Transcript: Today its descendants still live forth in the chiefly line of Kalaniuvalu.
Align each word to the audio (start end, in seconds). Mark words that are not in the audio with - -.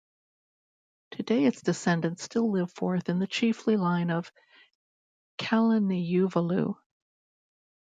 Today 1.11 1.45
its 1.45 1.61
descendants 1.61 2.23
still 2.23 2.51
live 2.51 2.73
forth 2.73 3.07
in 3.07 3.19
the 3.19 3.27
chiefly 3.27 3.77
line 3.77 4.09
of 4.09 4.31
Kalaniuvalu. 5.37 6.75